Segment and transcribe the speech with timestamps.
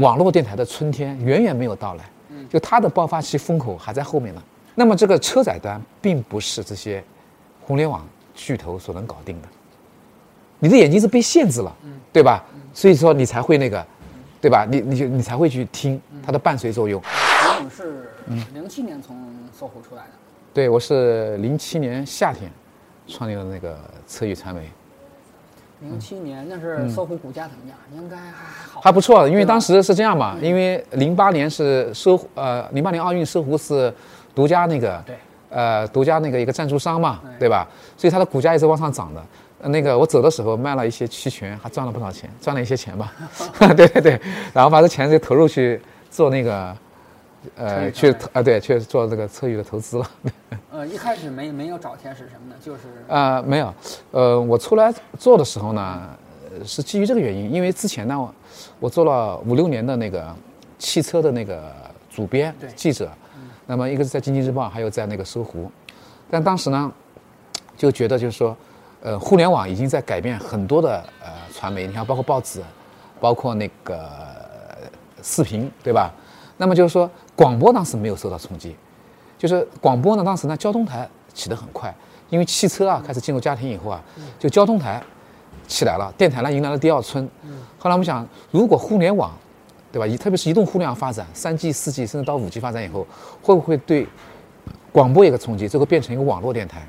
[0.00, 2.04] 网络电台的春天远远没有到来，
[2.48, 4.42] 就它的爆发期风口还在后面呢。
[4.74, 7.02] 那么这个车载端并不是这些
[7.60, 9.48] 互联网巨头所能搞定的，
[10.58, 11.76] 你的眼睛是被限制了，
[12.12, 12.44] 对吧？
[12.72, 13.84] 所以说你才会那个，
[14.40, 14.64] 对吧？
[14.64, 17.02] 你你就你才会去听它的伴随作用。
[17.62, 18.10] 你是
[18.54, 19.16] 零七年从
[19.52, 20.10] 搜狐出来的，
[20.54, 22.50] 对我是零七年夏天
[23.06, 24.70] 创立了那个车语传媒，
[25.80, 27.76] 零七年那是搜狐股价怎么样？
[27.94, 29.26] 应该还还好，还不错。
[29.28, 33.92] 因为当时是这样嘛，因为零八年是搜狐呃零八年奥运搜狐是
[34.34, 35.16] 独家那个对
[35.48, 37.66] 呃独家那个一个赞助商嘛对，对吧？
[37.96, 39.22] 所以它的股价一直往上涨的。
[39.62, 43.12] 呃那个我走的时候卖了一些期权，还赚了不少钱，赚了一些钱吧。
[43.76, 44.20] 对对对，
[44.54, 45.78] 然后把这钱就投入去
[46.10, 46.74] 做那个
[47.56, 50.10] 呃去啊对去做这个车语的投资了。
[50.72, 52.56] 呃，一开始没没有找天使什么的？
[52.64, 53.74] 就是呃，没有，
[54.12, 56.08] 呃，我出来做的时候呢，
[56.52, 58.34] 呃是基于这个原因，因为之前呢，我
[58.80, 60.34] 我做了五六年的那个
[60.78, 61.72] 汽车的那个
[62.08, 63.10] 主编对记者，
[63.66, 65.70] 那么一个是在《经济日报》，还有在那个搜狐，
[66.30, 66.92] 但当时呢，
[67.76, 68.56] 就觉得就是说，
[69.02, 72.62] 呃，互联网已经在改变很多的呃传媒，你看包括报纸，
[73.20, 74.76] 包括那个呃
[75.22, 76.12] 视频，对吧？
[76.56, 78.76] 那么就是说，广播当时没有受到冲击，
[79.38, 81.90] 就是广播呢，当时呢，交通台起得很快，
[82.28, 83.98] 因为汽车啊开始进入家庭以后啊，
[84.38, 85.02] 就交通台
[85.66, 87.26] 起来了，电台呢迎来了第二春。
[87.78, 89.32] 后来我们想，如果互联网，
[89.90, 90.06] 对吧？
[90.06, 93.06] 移特别是移动互联网发展，三 G、四 G 甚至到五 G 发展以后，
[93.40, 94.06] 会不会对
[94.92, 95.66] 广播有个冲击？
[95.66, 96.86] 最后变成一个网络电台？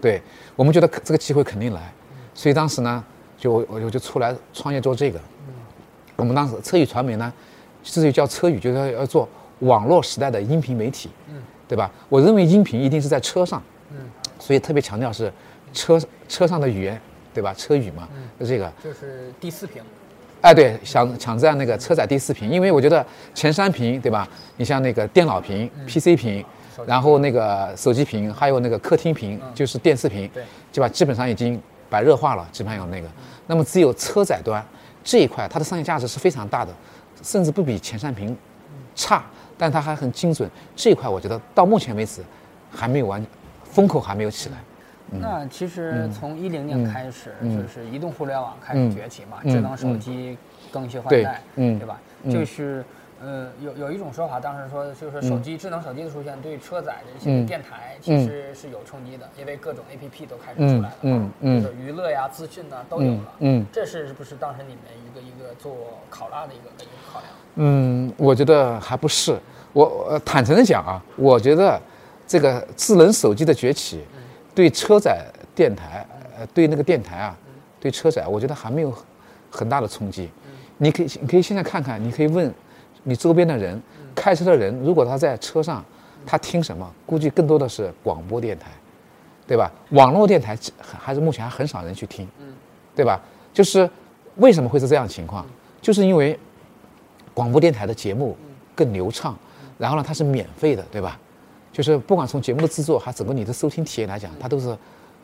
[0.00, 0.20] 对
[0.56, 1.92] 我们觉得这个机会肯定来，
[2.34, 3.04] 所以当时呢，
[3.38, 5.20] 就我我就出来创业做这个。
[6.16, 7.32] 我们当时车语传媒呢，
[7.84, 9.28] 之所以叫车语，就是要要做
[9.64, 11.34] 网络时代的音频媒体，嗯
[11.68, 11.90] 对吧？
[12.08, 13.98] 我认为音频一定是在车上，嗯
[14.38, 15.32] 所以特别强调是
[15.72, 17.00] 车车上的语言，
[17.32, 17.52] 对吧？
[17.54, 18.70] 车语嘛，就这个。
[18.82, 19.82] 就是第四屏，
[20.42, 24.28] 哎，对，想抢占那个车载第四屏，因为我觉得前三屏，对吧？
[24.56, 26.44] 你像那个电脑屏、PC 屏，
[26.86, 30.30] 然后那个手机屏，还有那个客厅屏，就是电视屏，
[30.72, 30.88] 对？
[30.90, 33.08] 基本上已经白热化了，基本上有那个。
[33.46, 34.62] 那么只有车载端
[35.02, 36.72] 这一块，它的商业价值是非常大的，
[37.22, 38.36] 甚至不比前三屏
[38.94, 39.24] 差，
[39.56, 40.50] 但它还很精准。
[40.76, 42.22] 这一块我觉得到目前为止
[42.70, 43.24] 还没有完，
[43.64, 44.56] 风口还没有起来。
[45.10, 47.56] 那其实从一零年开始，嗯。
[47.62, 50.36] 就是移动互联网开始崛起嘛，嗯智能手机
[50.72, 51.78] 更新换对代，嗯。
[51.78, 52.00] 对吧？
[52.24, 52.32] 嗯。
[52.32, 52.84] 就是
[53.24, 57.46] 呃，有有一种说法，当时说就是手机智能手机的出现对车载的一些嗯。
[57.46, 61.62] 电台其实是有冲击的，因为各种 APP 都开始出来了，嗯嗯嗯。
[61.62, 65.74] 就是娱乐呀、资讯呐都有了，嗯这是不是当时你们一个一个做
[66.10, 67.30] 考拉的一个一个考量？
[67.56, 69.38] 嗯，我觉得还不是。
[69.72, 71.80] 我呃坦诚的讲啊，我觉得
[72.26, 74.04] 这个智能手机的崛起，
[74.54, 75.24] 对车载
[75.54, 76.06] 电台，
[76.38, 77.36] 呃，对那个电台啊，
[77.80, 79.04] 对车载，我觉得还没有很
[79.50, 80.30] 很大的冲击。
[80.76, 82.52] 你可以你可以现在看看，你可以问
[83.04, 83.80] 你周边的人，
[84.14, 85.84] 开车的人，如果他在车上，
[86.26, 86.90] 他听什么？
[87.06, 88.66] 估计更多的是广播电台，
[89.46, 89.70] 对吧？
[89.90, 92.26] 网络电台还是目前还很少人去听，
[92.96, 93.20] 对吧？
[93.52, 93.88] 就是
[94.36, 95.46] 为什么会是这样的情况？
[95.80, 96.38] 就是因为
[97.32, 98.36] 广播电台的节目
[98.74, 99.38] 更流畅，
[99.78, 101.18] 然后呢，它是免费的，对吧？
[101.70, 104.76] 就是不管从节目的制作，还整个你的收听体验来讲，它都是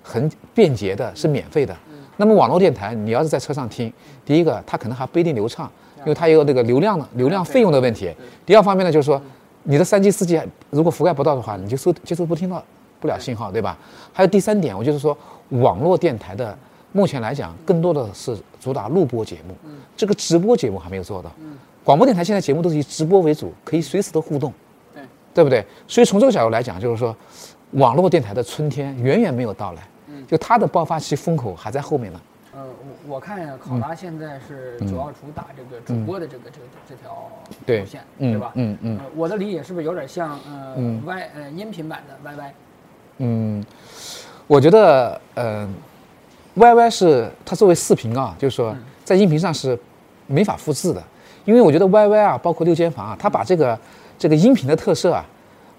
[0.03, 1.75] 很便捷的，是免费的。
[2.17, 3.91] 那么网络电台，你要是在车上听，
[4.25, 5.71] 第一个它可能还不一定流畅，
[6.01, 8.15] 因为它有那个流量的流量费用的问题。
[8.45, 9.21] 第二方面呢，就是说
[9.63, 10.41] 你的三 G、四 G
[10.71, 12.63] 如果覆盖不到的话，你就收接收不听到
[12.99, 13.79] 不了信号，对吧？
[14.13, 15.17] 还有第三点，我就是说
[15.51, 16.57] 网络电台的
[16.93, 19.55] 目前来讲，更多的是主打录播节目，
[19.97, 21.31] 这个直播节目还没有做到。
[21.83, 24.53] 广播电台现在节目都是以直播为主，可以随时的互动，
[24.95, 25.03] 对
[25.35, 25.65] 对不对？
[25.89, 27.17] 所以从这个角度来讲，就是说，
[27.73, 29.83] 网络电台的春天远远没有到来，
[30.29, 32.21] 就它的爆发期风口还在后面呢。
[32.61, 32.67] 呃，
[33.07, 37.31] 我我看考拉现在是主要主打这个主播的这个这个这条
[37.65, 37.81] 对。
[37.81, 38.53] 路线，嗯对吧？
[38.55, 41.03] 嗯嗯呃我的理解是不是有点像呃嗯。
[41.07, 42.51] Y 呃音频版的 YY？
[43.19, 43.65] 嗯，
[44.47, 45.69] 我觉得，呃
[46.57, 49.79] ，YY 是它作为视频啊，就是说在音频上是
[50.27, 51.03] 没法复制的，
[51.47, 53.79] 因为我觉得 YY 啊，包括六间房啊，它把这个
[54.19, 55.25] 这个音频的特色啊，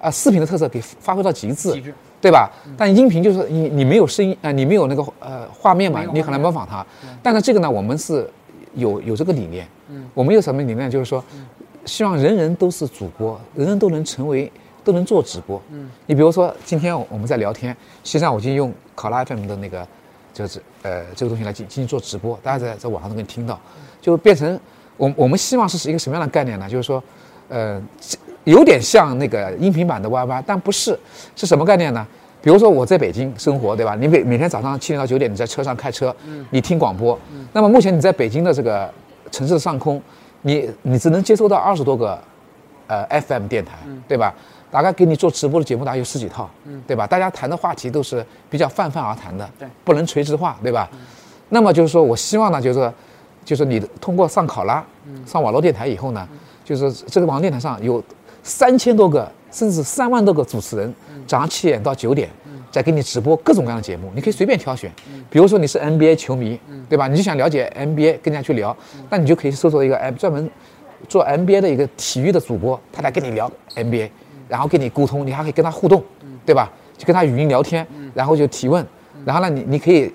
[0.01, 2.51] 啊视频的特色给发挥到极致，极致对吧？
[2.75, 6.86] 但音频就是你你没有声音啊、你没有那个呃画面嘛你很难模仿它。
[7.24, 8.30] 但是这个呢，我们是
[8.75, 10.89] 有有这个理念，嗯我们有什么理念？
[10.89, 11.24] 就是说，
[11.86, 14.51] 希望人人都是主播，人人都能成为
[14.83, 15.62] 都能做直播。
[15.71, 19.88] 嗯，你比如说今天我们在聊天，实际上我已经用考拉 FM 的那个
[20.33, 23.59] 就是呃这个东西来进进行做直播，大家在在网上都可以听到，
[24.00, 24.59] 就变成
[24.98, 26.69] 我我们希望是一个什么样的概念呢？
[26.69, 27.03] 就是说，
[27.50, 27.81] 呃，
[28.43, 30.97] 有点像那个音频版的 YY，但不是，
[31.35, 32.05] 是什么概念呢？
[32.41, 33.95] 比如说我在北京生活，对吧？
[33.95, 36.15] 你每每天早上七点到九点你在车上开车，
[36.49, 37.17] 你听广播。
[37.53, 38.91] 那么目前你在北京的这个
[39.31, 40.01] 城市的上空，
[40.41, 42.19] 你你只能接收到二十多个，
[42.88, 43.73] 呃 FM 电台，
[44.07, 44.33] 对吧？
[44.71, 46.49] 大概给你做直播的节目大概有十几套，
[46.88, 47.05] 对吧？
[47.05, 50.89] 大家谈的话题都是比较泛泛而谈的，对不能垂直化，对吧？
[51.49, 52.91] 那么就是说我希望呢，就是说
[53.45, 54.83] 就是你通过上考拉，
[55.27, 56.27] 上网络电台以后呢，
[56.63, 58.01] 就是这个网络电台上有
[58.43, 60.93] 三千多个甚至三万多个主持人，
[61.27, 62.29] 早上七点到九点。
[62.71, 64.89] 在给你直播各种各样的节目，你可以随便挑选。
[65.29, 66.57] 比如说你是 NBA 球迷，
[66.88, 67.05] 对吧？
[67.09, 68.73] 你就想了解 NBA，跟人家去聊，
[69.09, 70.49] 那你就可以搜索一个 app 专门
[71.09, 74.09] 做 NBA 的一个体育的主播，他来跟你聊 NBA，
[74.47, 76.01] 然后跟你沟通，你还可以跟他互动，
[76.45, 76.71] 对吧？
[76.97, 78.88] 就跟他语音聊天，然后就提问，
[79.25, 80.09] 然后呢，你你可以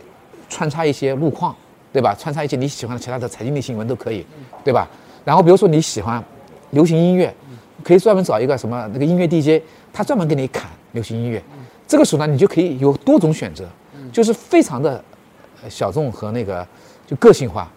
[0.48, 1.54] 穿插一些路况，
[1.92, 2.16] 对吧？
[2.18, 4.24] 穿插一些你喜欢的其他的财经类新闻都可以，
[4.64, 4.88] 对吧？
[5.26, 6.24] 然后比如说你喜欢
[6.70, 7.34] 流行音乐，
[7.86, 9.62] 可以专门找一个什么那个音乐 DJ，
[9.92, 11.40] 他专门给你砍流行音乐。
[11.86, 13.64] 这个时候呢，你就可以有多种选择，
[14.10, 15.04] 就是非常的
[15.62, 16.66] 呃小众和那个
[17.06, 17.70] 就个性化。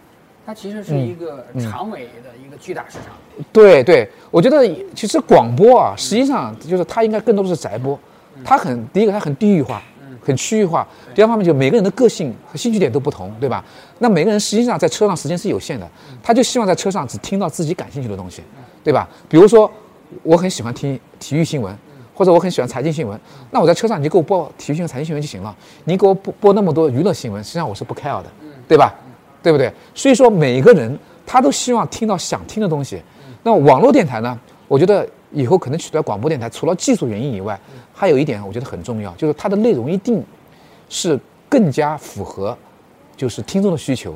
[0.47, 3.13] 它其实是一个长尾的一个巨大市场。
[3.53, 7.97] 对对，我觉得其实广播啊，实际上就是它应该更多的是宅播，
[8.43, 9.79] 它很第一个它很地域化，
[10.25, 10.87] 很区域化。
[11.13, 13.63] 第二方面就每个人的个性和兴趣点都不同，对吧？
[13.99, 15.87] 那每个人实际上在车上时间是有限的，
[16.23, 18.41] 他就希望在车上只听到自己感兴趣的东西，
[18.83, 19.07] 对吧？
[19.29, 19.71] 比如说
[20.23, 21.75] 我很喜欢听体育新闻。
[22.15, 23.17] 或者我很喜欢财经新闻，
[23.49, 25.55] 那我在车上你就给我播体育新闻、财经新闻就行了。
[25.85, 28.29] 你给我播播那么多娱乐新闻，实际上我是不 care 的，
[28.67, 28.93] 对吧？
[29.41, 29.71] 对不对？
[29.95, 33.01] 所以说每一个人他都希望听到想听的东西。
[33.41, 34.37] 那网络电台呢？
[34.67, 37.57] 我觉得以后可能取代广播电台，除了技术原因以外，
[37.93, 40.21] 还有一点我觉得很重要，就是它的内容一定
[40.89, 41.17] 是
[41.47, 42.57] 更加符合
[43.15, 44.13] 就是听众的需求。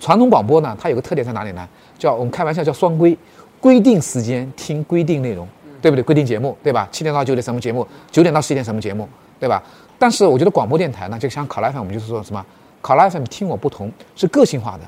[0.00, 1.68] 传统广播呢，它有个特点在哪里呢？
[1.98, 3.16] 叫我们开玩笑叫双规，
[3.60, 5.46] 规定时间听规定内容。
[5.78, 6.02] 对不对？
[6.02, 6.88] 规定节目，对吧？
[6.90, 7.86] 七点到九点什么节目？
[8.10, 9.08] 九点到十一点什么节目？
[9.38, 9.62] 对吧？
[9.98, 12.44] 但是我觉得广播电台呢，就像考拉 FM，我们就是说什么？
[12.80, 14.80] 考拉 FM 听我不同，是个性化的。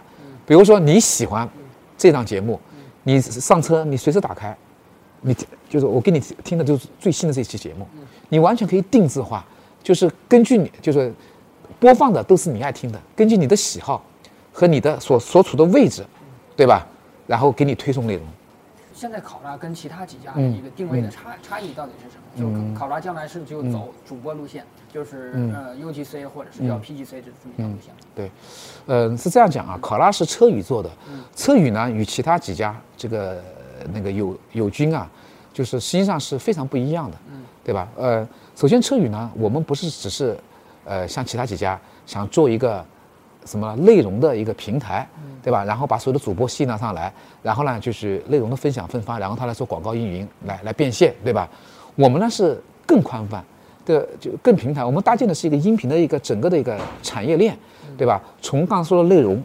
[0.44, 1.48] 比如说你喜欢
[1.96, 2.58] 这档节目，
[3.04, 4.56] 你上车你随时打开，
[5.20, 5.36] 你
[5.68, 7.86] 就是我给你听的就是最新的这期节目，
[8.28, 9.44] 你完全可以定制化，
[9.84, 11.14] 就是根据你就是
[11.78, 14.02] 播放的都是你爱听的，根据你的喜好
[14.52, 16.04] 和你的所所处的位置，
[16.56, 16.84] 对吧？
[17.26, 18.22] 然后给你推送内容。
[18.98, 22.72] 现在考拉跟其他几家的一个定位的差差异到底是什么？
[22.74, 27.94] 就考拉将来是就走主播路线，就是呃 UGC 或者是叫 PGC 这这么一条路线。
[28.12, 28.28] 对，
[28.86, 30.90] 呃是这样讲啊，考拉是车宇做的，
[31.36, 33.40] 车宇呢与其他几家这个
[33.92, 35.08] 那个友友军啊，
[35.52, 37.16] 就是实际上是非常不一样的，
[37.62, 37.88] 对吧？
[37.96, 40.36] 呃，首先车宇呢，我们不是只是
[40.84, 42.84] 呃像其他几家想做一个。
[43.48, 45.08] 什么内容的一个平台，
[45.42, 45.64] 对吧？
[45.64, 47.12] 然后把所有的主播吸纳上来，
[47.42, 51.48] 然后呢就是内容的分享分发，然后他来做广告运营，来来变现，对吧？
[51.96, 53.42] 我们呢是更宽泛
[53.84, 54.84] 的，就更平台。
[54.84, 57.56] 我们搭建的是一个音频的一个整个的一个产业链，
[57.96, 58.22] 对吧？
[58.40, 59.42] 从刚说的内容，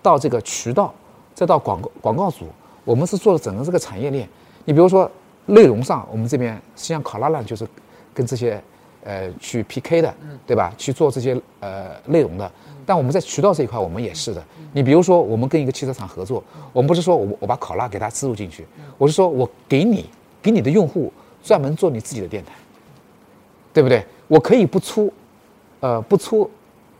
[0.00, 0.94] 到这个渠道，
[1.34, 2.46] 再到广告广告主，
[2.84, 4.26] 我们是做了整个这个产业链。
[4.64, 5.10] 你比如说
[5.46, 7.66] 内容上，我们这边实际上考拉呢就是
[8.14, 8.62] 跟这些
[9.04, 10.14] 呃去 PK 的，
[10.46, 10.72] 对吧？
[10.76, 12.50] 去做这些呃内容的。
[12.86, 14.42] 但我们在渠道这一块，我们也是的。
[14.72, 16.42] 你比如说，我们跟一个汽车厂合作，
[16.72, 18.66] 我们不是说我我把考拉给它植入进去，
[18.98, 20.06] 我是说我给你
[20.42, 21.12] 给你的用户
[21.42, 22.52] 专门做你自己的电台，
[23.72, 24.04] 对不对？
[24.26, 25.12] 我可以不出，
[25.80, 26.50] 呃，不出，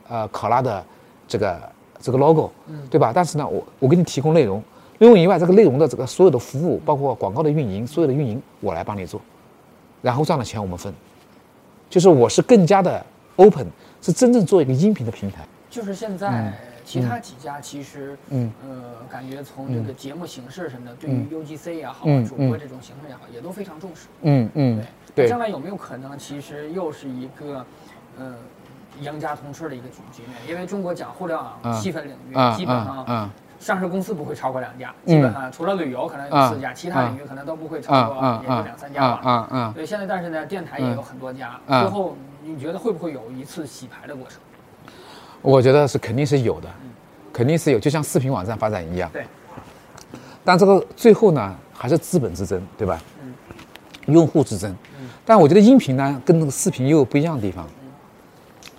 [0.08, 0.84] 呃，考拉的
[1.26, 1.60] 这个
[2.00, 2.50] 这个 logo，
[2.88, 3.10] 对吧？
[3.12, 4.62] 但是呢，我我给你提供内容，
[4.98, 9.20] 内容以外，这个内容的这个所有的服务，包括广告的运营，所有的运营我来帮你做，
[10.02, 10.92] 然后赚的钱我们分，
[11.90, 13.04] 就是我是更加的
[13.36, 13.66] open，
[14.00, 15.44] 是真正做一个音频的平台。
[15.68, 16.52] 就是现在，
[16.84, 24.06] 其他几家其实，嗯，呃，感觉从这个节目形式什么的，对于 UGC 也好，主播这种形式也好，也都非常重视。
[24.22, 24.82] 嗯嗯，
[25.14, 25.28] 对。
[25.28, 27.66] 将来有没有可能，其实又是一个，
[28.18, 28.34] 呃，
[29.00, 30.36] 赢家通吃的一个局局面？
[30.48, 39.20] 因为中国讲互联网细分领域，基本上上市公司不会超过两家，基本上除了旅游可能有四家，其他领域可能都不会超过，也就两三家吧。
[39.22, 39.72] 嗯嗯。
[39.74, 41.60] 对，现在但是呢，电台也有很多家。
[41.68, 44.40] 最后，你觉得会不会有一次洗牌的过程？
[45.42, 46.68] 我觉得是肯定是有的，
[47.34, 49.10] 肯定是有，就像视频网站发展一样。
[49.12, 49.26] 对。
[50.42, 52.98] 但这个最后呢，还是资本之争，对吧？
[53.22, 54.14] 嗯。
[54.14, 54.74] 用户之争。
[54.98, 55.06] 嗯。
[55.22, 57.66] 但我觉得音频呢，跟那个视频又有不一样的地方。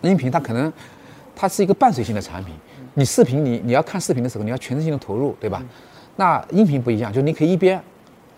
[0.01, 0.09] 嗯。
[0.09, 0.73] 音频它可能，
[1.35, 2.55] 它是一个伴随性的产品。
[2.93, 5.63] 你视频，你你要看视频的时候，你要全身心的投入，对吧？
[6.15, 7.81] 那音频不一样，就你可以一边，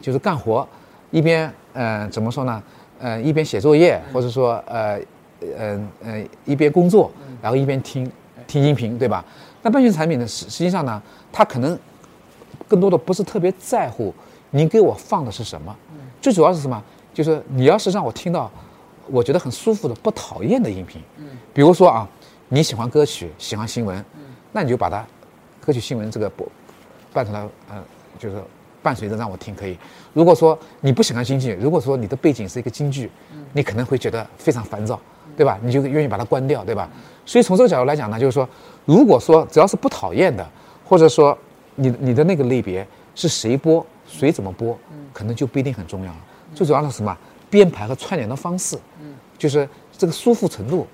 [0.01, 0.67] 就是干活，
[1.11, 2.63] 一边，嗯，怎么说呢？
[2.99, 4.99] 呃，一边写作业，或者说，呃。
[5.59, 8.09] 嗯嗯，一边工作，然后一边听
[8.47, 9.25] 听音频，对吧？
[9.61, 11.77] 那伴随产品呢，实实际上呢，它可能
[12.65, 14.13] 更多的不是特别在乎
[14.51, 15.75] 你给我放的是什么，
[16.21, 16.81] 最主要是什么？
[17.13, 18.49] 就是你要是让我听到
[19.07, 21.01] 我觉得很舒服的、不讨厌的音频，
[21.53, 22.07] 比如说啊，
[22.47, 23.97] 你喜欢歌曲，喜欢新闻，
[24.53, 25.05] 那你就把它
[25.59, 26.47] 歌曲新闻这个播
[27.11, 27.83] 办成了呃
[28.17, 28.41] 就是
[28.81, 29.77] 伴随着让我听可以。
[30.13, 33.09] 如果说你不喜欢京剧，如果说你的背景是一个京剧，
[33.51, 34.99] 你可能会觉得非常烦躁，
[35.35, 35.59] 对吧？
[35.61, 36.89] 你就愿意把它关掉，对吧？
[37.25, 38.47] 所以从这个角度来讲呢，就是说，
[38.85, 40.47] 如果说只要是不讨厌的，
[40.85, 41.37] 或者说
[41.75, 44.77] 你你的那个类别是谁播，谁怎么播，
[45.11, 46.17] 可能就不一定很重要了。
[46.53, 47.17] 最主要是什么？
[47.49, 48.77] 编排和串联的方式，
[49.37, 50.87] 就是这个舒服程度，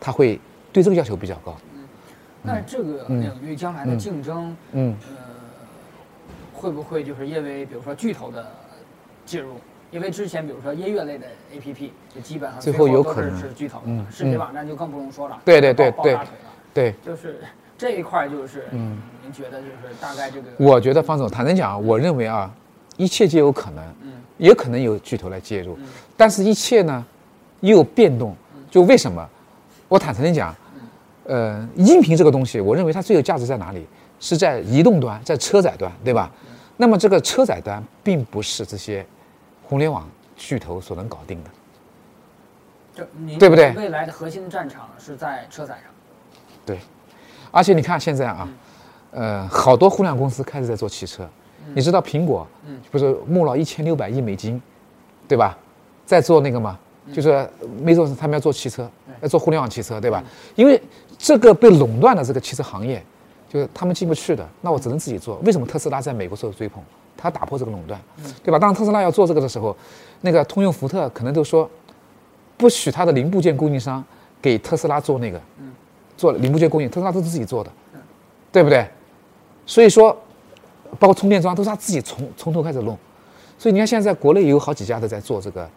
[0.00, 0.38] 它会
[0.72, 1.56] 对这个要求比较高。
[2.46, 5.16] 那这个领域将来的竞争，嗯，呃，
[6.54, 8.46] 会不会就是因为比如说巨头的
[9.24, 9.56] 介入？
[9.90, 15.38] 因为之前比如说音乐类的 APP，就基本上最后有可能是巨头的，视频网站就更不用说了。
[15.44, 16.18] 对对对对，
[16.74, 17.40] 对，就是
[17.78, 20.48] 这一块就是，嗯，您觉得就是大概这个？
[20.58, 22.52] 我觉得方总坦诚讲，我认为啊，
[22.96, 25.78] 一切皆有可能，嗯，也可能有巨头来介入，
[26.16, 27.04] 但是一切呢，
[27.60, 28.34] 又有变动。
[28.68, 29.26] 就为什么？
[29.88, 30.54] 我坦诚的讲。
[31.26, 33.86] 呃，音频这个东西，我认为它最有价值在哪里？
[34.18, 36.30] 是在移动端，在车载端，对吧？
[36.78, 39.04] 那么这个车载端并不是这些
[39.62, 43.06] 互联网巨头所能搞定的，
[43.38, 43.72] 对不对？
[43.72, 45.84] 未来的核心战场是在车载上。
[46.64, 46.78] 对，
[47.50, 48.48] 而且你看现在啊，
[49.10, 51.28] 呃，好多互联网公司开始在做汽车，
[51.74, 54.60] 你知道苹果，嗯不是募了一千六百亿美金，
[55.28, 55.58] 对吧？
[56.06, 56.78] 在做那个吗？
[57.12, 57.48] 就是
[57.82, 58.88] 没做，他们要做汽车，
[59.20, 60.22] 要做互联网汽车，对吧？
[60.54, 60.80] 因为
[61.16, 63.02] 这个被垄断的这个汽车行业，
[63.48, 65.36] 就是他们进不去的，那我只能自己做。
[65.44, 66.82] 为什么特斯拉在美国受追捧？
[67.16, 67.98] 他打破这个垄断，
[68.44, 68.58] 对吧？
[68.58, 69.74] 当特斯拉要做这个的时候，
[70.20, 71.68] 那个通用、福特可能都说
[72.56, 74.04] 不许他的零部件供应商
[74.42, 75.40] 给特斯拉做那个，
[76.16, 77.72] 做零部件供应，特斯拉都是自己做的，
[78.52, 78.86] 对不对？
[79.64, 80.14] 所以说，
[80.98, 82.98] 包括充电桩都是他自己从从头开始弄。
[83.58, 85.68] 所以你看，现在国内有好几家都在做这个。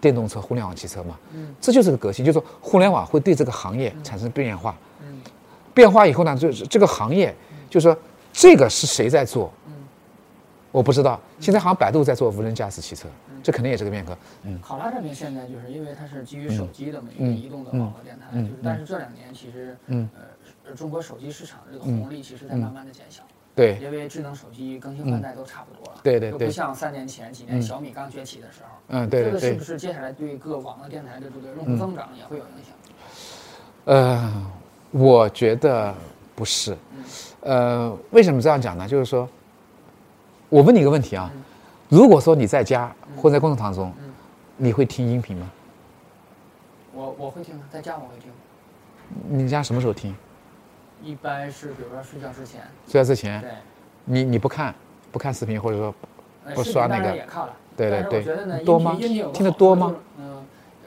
[0.00, 5.20] 电动车、互联网汽车嘛，嗯，这就是个革新，就是说互联网会对这个行业产生变化，嗯，
[5.74, 7.34] 变化以后呢，就是这个行业，
[7.68, 7.98] 就是说
[8.32, 9.72] 这个是谁在做，嗯，
[10.70, 13.08] 我不知道，现在好像百度在做无人驾驶汽车，
[13.42, 14.60] 这肯定也是个变革，嗯。
[14.62, 20.08] 考拉这边现在就是因为它是基于手机的嘛，一个移动的网络电台，就是但是这两年其实，嗯，
[20.66, 23.22] 呃，中国手机市场这个红利其实在慢慢的减小。
[23.58, 32.72] 对，因为智能手机更新换代都差不多了，对对对，不像三年前几年小米刚崛起的时候，嗯对这个是不是接下来对各网络电台的这个用户增长也会有影响？
[33.86, 34.46] 呃，
[34.92, 35.92] 我觉得
[36.36, 36.78] 不是，
[37.40, 38.86] 呃，为什么这样讲呢？
[38.86, 39.28] 就是说，
[40.48, 41.28] 我问你一个问题啊，
[41.88, 43.92] 如果说你在家或者在工作当中，
[44.56, 45.50] 你会听音频吗？
[46.94, 48.30] 我我会听，在家我会听。
[49.28, 50.14] 你家什么时候听？
[51.02, 52.60] 一般是，比如说睡觉之前。
[52.86, 53.40] 睡觉之前。
[53.40, 53.50] 对。
[54.04, 54.74] 你你不看
[55.12, 55.94] 不看视频，或者说
[56.54, 57.14] 不刷那个？
[57.14, 57.52] 也看了。
[57.76, 58.18] 对对对。
[58.20, 58.96] 我觉得呢，多吗？
[58.98, 59.94] 听得多吗？
[60.18, 60.44] 嗯，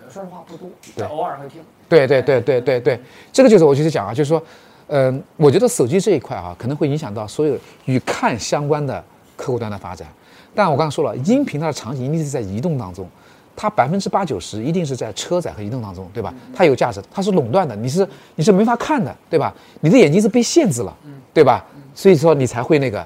[0.09, 0.69] 说实话不多。
[0.95, 1.05] 对。
[1.07, 1.61] 偶尔会听。
[1.87, 2.99] 对对对对对对，
[3.33, 4.41] 这个就是我就是讲啊，就是说，
[4.87, 9.03] 嗯，我觉得手机这一块啊，可能会影响到所有与看相关的
[9.35, 10.07] 客户端的发展。
[10.55, 13.09] 但我刚刚说了，音频它的场景一定是在移动当中。
[13.55, 16.33] 它百分之八九十一定是在车载和移动当中，对吧？
[16.55, 19.53] 它有价值，它是垄断的，你是你是没法看的，对吧？
[19.81, 20.95] 你的眼睛是被限制了，
[21.33, 21.65] 对吧？
[21.93, 23.05] 所以说你才会那个，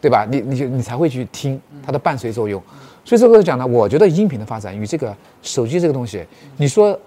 [0.00, 0.26] 对吧？
[0.30, 2.62] 你你就你才会去听它的伴随作用。
[3.04, 6.24] 所以这个讲呢，我觉得音频的发展与这个手机这个东西，
[6.56, 6.98] 你说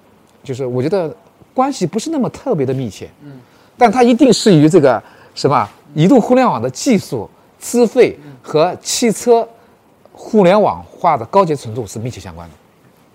[0.43, 1.15] 就是我觉得
[1.53, 3.31] 关系不是那么特别的密切，嗯，
[3.77, 5.01] 但它一定是与这个
[5.33, 9.47] 什么移动互联网的技术、资费和汽车
[10.11, 12.55] 互联网化的高级程度是密切相关的。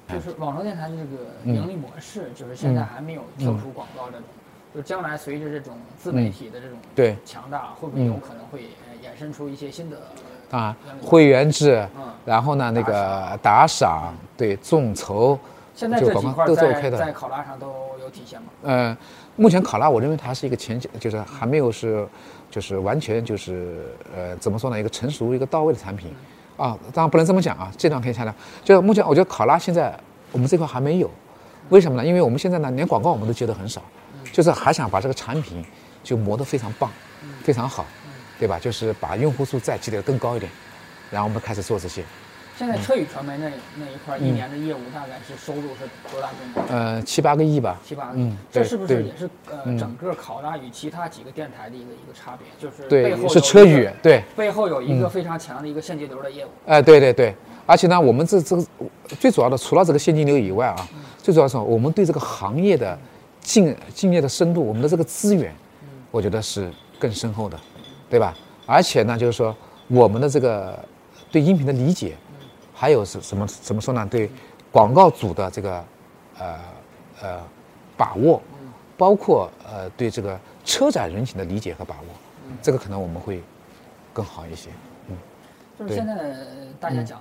[0.09, 4.23] 就是网络电台的这个盈利模式，就是现在还没有跳出广告这种，
[4.75, 8.61] 就将来随着这种自媒体的这种对强大，会不会有可能会
[9.03, 9.99] 衍生出一些新的
[10.51, 11.87] 啊会员制，
[12.25, 15.39] 然后呢那个打赏对众筹，
[15.75, 17.67] 现在这几块在在考拉上都
[18.01, 18.49] 有体现吗？
[18.63, 18.97] 嗯，
[19.37, 22.09] 目前考拉我认为它是一个前就是还没有是
[22.51, 23.85] 就是完全就是
[24.17, 26.11] 呃怎么说呢一个成熟一个到位的产品。
[26.59, 28.35] 啊，当然不能这么讲啊，这段可以下来。
[28.63, 29.99] 就是目前，我觉得考拉现在
[30.31, 31.11] 我们这块还没有，
[31.71, 32.07] 为什么呢？
[32.07, 33.81] 因为我们现在呢，连广告我们都接的很少，
[34.33, 35.65] 就是还想把这个产品
[36.03, 36.91] 就磨得非常棒，
[37.43, 37.87] 非常好，
[38.39, 38.59] 对吧？
[38.59, 40.51] 就是把用户数再积累得更高一点，
[41.11, 42.03] 然后我们开始做这些。
[42.59, 46.63] 现在车语传媒那那一块一年的业务大概是收入是多大规模？
[46.69, 47.79] 呃，七八个亿吧。
[47.87, 52.49] 七八个亿，这是不是也是呃整个考拉与其他几个电台的一个一个差别？
[52.59, 56.49] 就是背后，是车语，对，背后有一个非常强的一个现金流的业务。
[56.67, 57.33] 哎，对对对，
[57.65, 58.67] 而且呢，我们这这个
[59.21, 62.99] 最主要的，除了这个现金流以外啊，最主要是我们对这个行业的
[63.41, 65.55] 敬敬业的深度，我们的这个资源，
[66.11, 67.57] 我觉得是更深厚的，
[68.11, 68.37] 对吧？
[68.67, 70.77] 而且呢，就是说我们的这个
[71.31, 72.17] 对音频的理解。
[72.79, 73.45] 还有是什么？
[73.47, 74.07] 怎么说呢？
[74.09, 74.31] 对
[74.71, 75.85] 广告主的这个
[76.39, 76.55] 呃
[77.23, 77.41] 呃
[77.97, 78.41] 把握，
[78.97, 82.07] 包括呃对这个车载人群的理解和把握，
[82.63, 83.43] 这个可能我们会
[84.13, 84.71] 更好一些。
[85.09, 85.17] 嗯，
[85.77, 86.37] 就是现在
[86.79, 87.21] 大家讲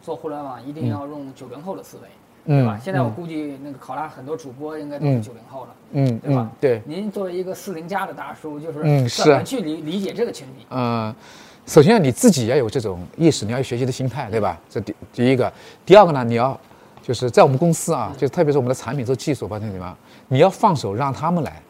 [0.00, 2.02] 做互联网一定要用九零后的思维。
[2.44, 2.76] 对吧？
[2.82, 6.50] 现在我估计那个考拉很多主播应该都是九零后了，嗯，对吧？
[6.60, 6.82] 对。
[6.84, 10.66] 您作为一个四零加的大叔，就是怎么去理理解这个群体？
[10.70, 11.14] 嗯，
[11.66, 14.58] 首先你自己要有这种意识，你要有学习的心态，对吧？
[14.68, 15.52] 这第第一个，
[15.86, 16.58] 第二个呢，你要
[17.02, 19.96] 就是在我们公司啊，就特别是我们的产品做技术方面什么，
[20.28, 21.62] 你要放手让他们来，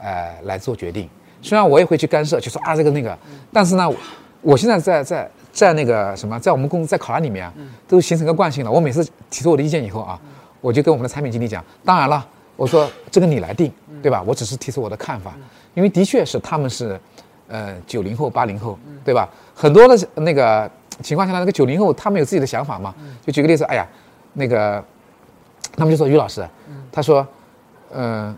[0.00, 1.08] 呃，来做决定。
[1.40, 3.16] 虽然我也会去干涉，就说啊这个那个，
[3.52, 3.90] 但是呢，
[4.40, 5.30] 我现在在在。
[5.52, 7.52] 在那个什么，在我们公司在考拉里面啊，
[7.86, 8.70] 都形成个惯性了。
[8.72, 10.18] 我每次提出我的意见以后啊，
[10.62, 13.70] 我就跟我们的产品经理讲，当然了，我说这个你来定，
[14.00, 14.24] 对吧？
[14.26, 15.34] 我只是提出我的看法，
[15.74, 16.98] 因为的确是他们是，
[17.52, 19.28] 呃，九零后、八零后，对吧？
[19.54, 20.68] 很多的那个
[21.02, 22.94] 情况下，那个九零后他们有自己的想法嘛。
[23.24, 23.86] 就举个例子，哎呀，
[24.32, 24.82] 那个
[25.76, 26.42] 他们就说于老师，
[26.90, 27.26] 他说，
[27.92, 28.34] 嗯，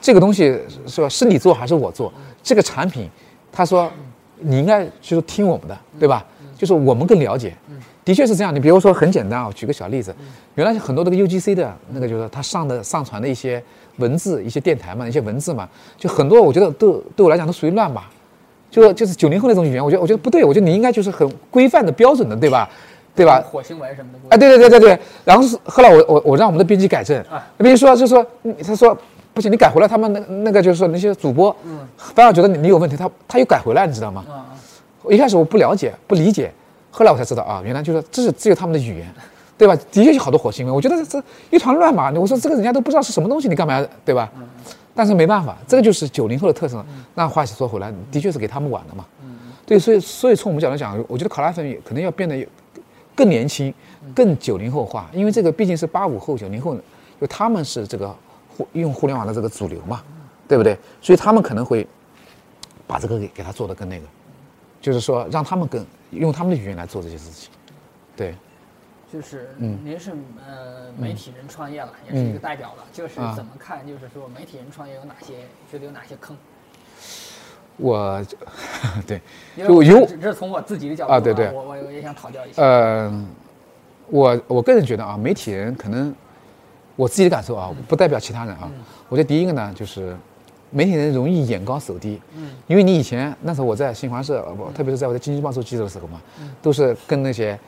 [0.00, 1.08] 这个东西是吧？
[1.08, 2.12] 是你做还是我做？
[2.42, 3.08] 这个产品，
[3.52, 3.88] 他说
[4.40, 6.26] 你应该就是听我们的，对吧？
[6.56, 7.56] 就是我们更了解，
[8.04, 8.52] 的确是这样。
[8.52, 10.12] 你比如说很简单啊，举个小例子，
[10.56, 13.62] 原来很多那个 UGC 的那个，就是他上的上传的一些
[13.98, 18.02] 文字、一些电台嘛、一些文字嘛，就很多我觉得都对我来讲都属于乱码，
[18.70, 22.68] 就就是九零后那种语言，我觉得我觉得不对，我觉得你应该就是很规范的标准的，对吧？
[23.14, 23.42] 对吧？
[23.50, 24.34] 火星文什么的。
[24.34, 24.98] 啊，对对对对对。
[25.24, 27.22] 然后是后来我我我让我们的编辑改正，
[27.56, 28.24] 那编辑说就说
[28.64, 28.96] 他说
[29.34, 34.24] 不行，你改回来，他们那那个就是说那些主播，嗯，反而觉得你你有问题，他他又改回来，你知道吗？
[35.08, 36.52] 一开始我不了解、不理解，
[36.90, 39.06] 后来我才知道啊，原来就是这是只有他们的语言，
[39.58, 39.76] 对吧？
[39.90, 42.10] 的确有好多火星文，我觉得这一团乱麻。
[42.12, 44.30] 我说这个人家都不知道是什么东西，你干嘛要对吧？
[44.94, 46.84] 但是没办法，这个就是九零后的特征。
[47.14, 49.04] 那话说回来，的确是给他们晚的嘛。
[49.66, 52.46] 对，所以所以从我们角度讲，我觉得考拉粉可能要变得
[53.14, 53.74] 更年轻、
[54.14, 56.76] 更九零后化，因为这个毕竟是八五后、九零后，
[57.20, 58.14] 就他们是这个
[58.56, 60.02] 互用互联网的这个主流嘛，
[60.46, 60.78] 对不对？
[61.02, 61.86] 所以他们可能会
[62.86, 64.06] 把这个给给他做的更那个。
[64.80, 67.50] 就是说，让他们更用他们的语言来做这些事情，
[68.16, 68.34] 对。
[69.12, 70.12] 就是，嗯，您是
[70.46, 72.84] 呃媒体人创业了，也是一个代表了。
[72.92, 73.86] 就是怎么看？
[73.86, 75.34] 就是说，媒体人创业有哪些？
[75.70, 76.36] 觉得有哪些坑？
[77.76, 78.22] 我，
[79.06, 79.20] 对，
[79.56, 82.62] 就有，这是从我自己的角度啊，对对，我我也想讨教一下。
[82.62, 83.26] 呃，
[84.08, 86.14] 我我个人觉得啊，媒体人可能
[86.96, 88.70] 我自己的感受啊，不代表其他人啊。
[89.08, 90.16] 我觉得第一个呢，就是。
[90.70, 96.20] 媒体人容易眼高手低，嗯，因为你以前那时候我在新华社，不，特别是在我在经济报做记者的时候嘛，
[96.60, 97.58] 都是跟那些，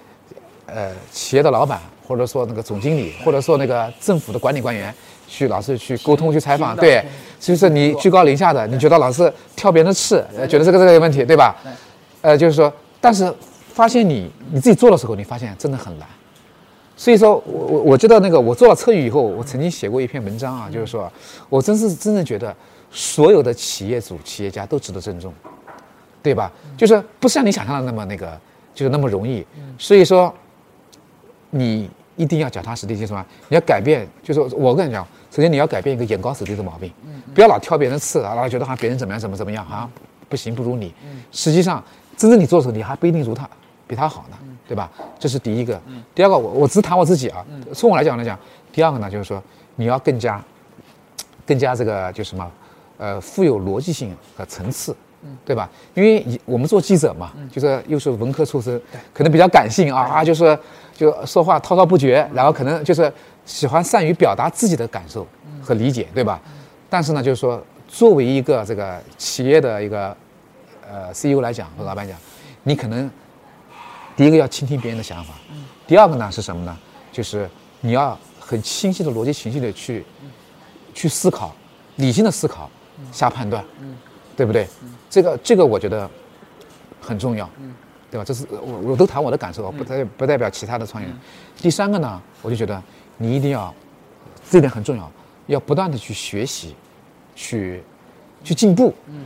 [0.74, 4.94] 呃，企业的老板，或者说那个总经理，或者说那个政府的管理官员，
[5.26, 7.04] 去老是去沟通去采访，对，
[7.38, 11.56] 就是你居高临下的，你觉得老是挑别人的刺，呃觉得这个这个有问题，对吧？
[12.22, 13.32] 呃，就是说，但是
[13.72, 16.08] 发现你你自己做的时候，你发现真的很难，
[16.96, 21.10] 所以说我我我知道那个我做了测语以后，我曾经写过一篇文章啊，就是说
[21.48, 22.54] 我真是真的觉得。
[22.92, 25.32] 所有的企业主、企业家都值得尊重，
[26.20, 26.50] 对吧？
[26.76, 28.36] 就是不像你想象的那么那个，
[28.74, 29.46] 就是那么容易。
[29.78, 30.34] 所以说，
[31.50, 33.24] 你一定要脚踏实地，就是什么？
[33.48, 36.92] 你要改变，就是我跟你讲，首先你要改变一个眼高手低的毛病，
[37.34, 39.90] 不要老挑别人刺啊，老觉得好像别人怎么样、怎么怎么样，好像
[40.28, 40.94] 不行不如你。
[41.32, 41.82] 实际上，
[42.16, 43.48] 真正你做的时候，你还不一定如他，
[43.86, 44.36] 比他好呢，
[44.68, 44.90] 对吧？
[45.18, 45.80] 这是第一个。
[46.14, 47.44] 第二个，我我只谈我自己啊。
[47.74, 48.38] 从我来讲来讲，
[48.72, 49.42] 第二个呢，就是说
[49.76, 50.42] 你要更加、
[51.46, 52.50] 更加这个就什么？
[52.98, 54.94] 呃，富有逻辑性和层次，
[55.42, 55.70] 对吧？
[55.94, 58.78] 因为我们做记者嘛，就是又是文科出身，
[59.14, 60.58] 可能比较感性啊啊，就是
[61.00, 63.10] 就说话滔滔不绝，然后可能就是
[63.46, 65.26] 喜欢善于表达自己的感受
[65.62, 66.38] 和理解，对吧？
[66.90, 70.14] 但是呢，就是说，作为一个这个企业的一个
[70.86, 72.18] 呃 CEO 来讲，和老板讲，
[72.64, 73.10] 你可能
[74.14, 75.32] 第一个要倾听别人的想法，
[75.86, 76.78] 第二个呢是什么呢？
[77.10, 77.48] 就是
[77.80, 80.04] 你要很清晰的逻辑、清晰的去
[80.92, 81.56] 去思考，
[81.96, 82.70] 理性的思考。
[83.10, 83.96] 下判断，嗯，
[84.36, 84.68] 对不对？
[85.08, 86.06] 这个这个我觉得
[87.00, 87.74] 很重要，嗯，
[88.10, 88.24] 对吧？
[88.24, 91.08] 这是我我都谈我的感受，不代不代表其他的创业。
[91.56, 92.82] 第三个呢，我就觉得
[93.16, 93.72] 你一定要，
[94.50, 95.10] 这点很重要，
[95.46, 96.74] 要不断的去学习，
[97.34, 97.82] 去
[98.42, 99.24] 去进步，嗯，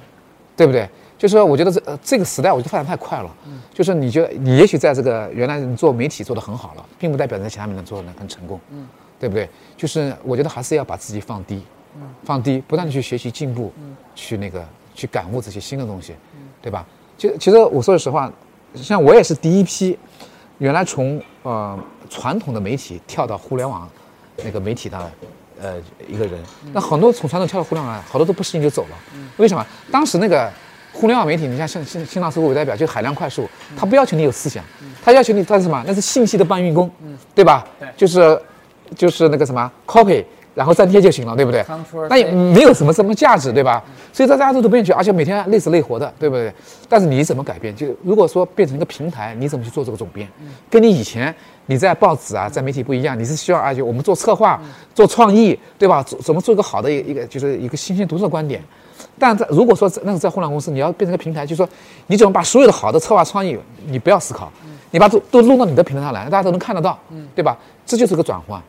[0.56, 0.88] 对不对？
[1.16, 8.86] 就是说，我觉得这这个时代，我觉得发展太快了，嗯，就是你觉得你也许在这个原来你做媒体做的很好了，并不代表在其他面能做的很成功，嗯，
[9.18, 9.48] 对不对？
[9.76, 11.62] 就是我觉得还是要把自己放低。
[12.24, 13.72] 放低，不断的去学习进步，
[14.16, 14.66] 去那个
[14.96, 16.12] 去感悟这些新的东西，
[16.60, 16.84] 对吧？
[17.16, 18.32] 其实其实我说句实话，
[18.74, 19.98] 像我也是第一批，
[20.58, 23.88] 原来从呃传统的媒体跳到互联网
[24.44, 25.10] 那个媒体的
[25.60, 25.74] 呃
[26.08, 26.38] 一个人。
[26.72, 28.96] 那很多从传统跳到互联网，好多都不适应就走了。
[29.36, 29.64] 为什么？
[29.90, 30.50] 当时那个
[30.92, 34.64] 互联网媒体，你像像新新浪搜狗为代表，就海量快速，他不要求你有思想，
[35.04, 35.82] 他要求你他是什么？
[35.86, 36.90] 那是信息的搬运工，
[37.34, 37.66] 对吧？
[37.96, 38.40] 就是
[38.96, 40.24] 就是那个什么 copy。
[40.54, 41.64] 然后粘贴就行了，对不对？
[42.08, 43.82] 那也没有什么什么价值，对吧？
[44.12, 46.54] 所以大家都都不愿意去，而且每天累死累活的，对不对？
[46.88, 47.74] 但是你怎么改变？
[47.74, 50.28] 就如果说变成一个平台，你怎么去做这个总编？
[50.70, 51.34] 跟你以前
[51.66, 54.62] 你在报纸啊，在媒体不一样，你是希望啊，就我们做策划、
[54.94, 56.00] 做创意，对吧？
[56.04, 58.62] 怎么做一个好的一个就是一个新鲜独特的观点？
[59.18, 61.68] 但在如果说那是在互联网公司，你要变成一个平台，就是说
[62.06, 64.52] 你怎么把所有的好的策划创意，你不要思考，
[64.92, 66.96] 你把都都弄到你的平台上来，大家都能看得到，
[67.34, 67.58] 对吧？
[67.84, 68.62] 这就是个转换，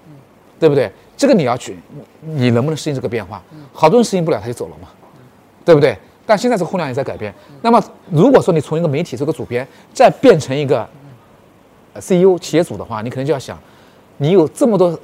[0.60, 0.92] 对不对？
[1.18, 1.78] 这个你要去，
[2.22, 3.42] 你能不能适应这个变化？
[3.74, 4.90] 好多人适应不了，他就走了嘛，
[5.64, 5.98] 对不对？
[6.26, 7.34] 但现在这个互联网也在改变。
[7.62, 10.88] 那么，如果说你从一个媒体这个主编，再变成一个
[11.98, 13.58] CEO 企业主的话，你可能就要想，
[14.18, 14.98] 你有这么多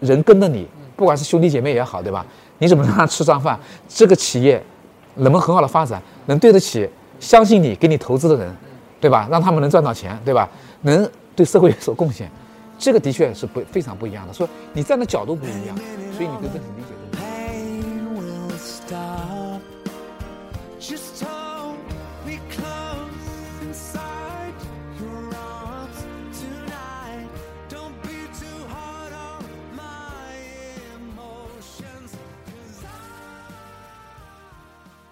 [0.00, 2.24] 人跟着你，不管是兄弟姐妹也好，对吧？
[2.58, 3.58] 你怎么让他吃上饭？
[3.88, 4.62] 这个企业
[5.14, 6.02] 能不能很好的发展？
[6.26, 8.54] 能对得起相信你、给你投资的人，
[9.00, 9.26] 对吧？
[9.30, 10.48] 让他们能赚到钱，对吧？
[10.82, 12.30] 能对社会有所贡献。
[12.78, 15.76] 这个的确是不非常不一样的，说你站的角度不一样，
[16.16, 16.97] 所以你对问题理解。